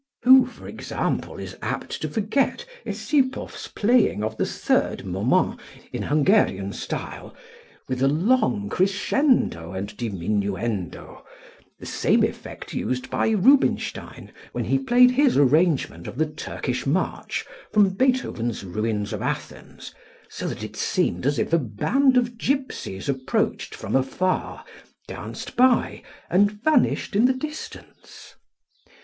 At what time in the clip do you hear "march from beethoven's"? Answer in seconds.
16.87-18.63